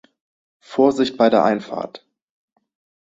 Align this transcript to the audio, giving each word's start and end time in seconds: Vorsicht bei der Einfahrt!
Vorsicht 0.61 1.15
bei 1.15 1.29
der 1.29 1.43
Einfahrt! 1.45 2.07